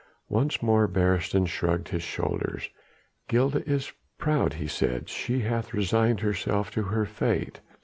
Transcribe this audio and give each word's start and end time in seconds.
Once 0.29 0.63
more 0.63 0.87
Beresteyn 0.87 1.45
shrugged 1.45 1.89
his 1.89 2.01
shoulders. 2.01 2.71
"Gilda 3.27 3.61
is 3.69 3.93
proud," 4.17 4.53
he 4.55 4.65
said. 4.65 5.07
"She 5.09 5.41
hath 5.41 5.75
resigned 5.75 6.21
herself 6.21 6.71
to 6.71 6.81
her 6.85 7.05
fate." 7.05 7.59